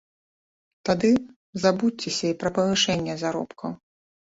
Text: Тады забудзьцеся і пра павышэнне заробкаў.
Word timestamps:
Тады 0.89 1.11
забудзьцеся 1.65 2.25
і 2.33 2.37
пра 2.41 2.49
павышэнне 2.57 3.13
заробкаў. 3.23 3.71